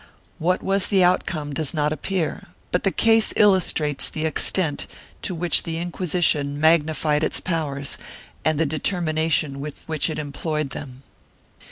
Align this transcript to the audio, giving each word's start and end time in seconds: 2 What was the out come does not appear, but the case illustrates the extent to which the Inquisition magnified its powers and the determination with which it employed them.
2 0.01 0.05
What 0.45 0.63
was 0.63 0.87
the 0.87 1.03
out 1.03 1.27
come 1.27 1.53
does 1.53 1.75
not 1.75 1.93
appear, 1.93 2.47
but 2.71 2.81
the 2.81 2.89
case 2.89 3.33
illustrates 3.35 4.09
the 4.09 4.25
extent 4.25 4.87
to 5.21 5.35
which 5.35 5.61
the 5.61 5.77
Inquisition 5.77 6.59
magnified 6.59 7.23
its 7.23 7.39
powers 7.39 7.99
and 8.43 8.59
the 8.59 8.65
determination 8.65 9.59
with 9.59 9.83
which 9.87 10.09
it 10.09 10.17
employed 10.17 10.71
them. 10.71 11.03